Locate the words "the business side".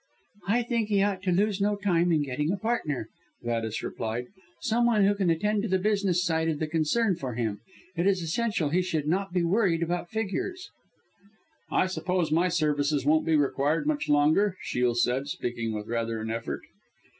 5.69-6.49